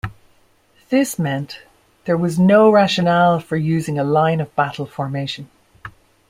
This 0.89 1.19
meant 1.19 1.59
there 2.05 2.17
was 2.17 2.39
no 2.39 2.71
rationale 2.71 3.39
for 3.39 3.55
using 3.55 3.99
a 3.99 4.03
line-of-battle 4.03 4.87
formation. 4.87 5.47